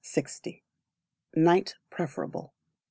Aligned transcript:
Night 1.35 1.75
Preferable. 1.91 2.55